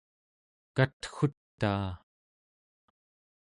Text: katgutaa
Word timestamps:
katgutaa 0.75 1.89